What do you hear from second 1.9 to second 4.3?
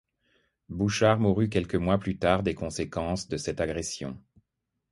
plus tard des conséquences de cette agression.